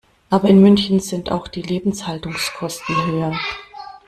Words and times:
Aber 0.31 0.49
in 0.49 0.61
München 0.61 0.99
sind 0.99 1.29
auch 1.31 1.47
die 1.47 1.61
Lebenshaltungskosten 1.61 3.05
höher. 3.05 3.37